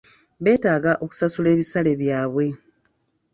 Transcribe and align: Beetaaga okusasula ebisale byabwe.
Beetaaga 0.43 0.91
okusasula 1.03 1.47
ebisale 1.55 1.91
byabwe. 2.01 2.45